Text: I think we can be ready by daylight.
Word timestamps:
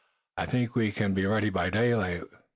I 0.35 0.47
think 0.47 0.73
we 0.73 0.91
can 0.91 1.13
be 1.13 1.27
ready 1.27 1.51
by 1.51 1.69
daylight. 1.69 2.23